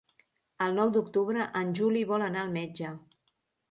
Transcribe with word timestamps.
El 0.67 0.73
nou 0.77 0.93
d'octubre 0.95 1.47
en 1.63 1.79
Juli 1.83 2.05
vol 2.15 2.29
anar 2.33 2.45
al 2.47 2.61
metge. 2.61 2.99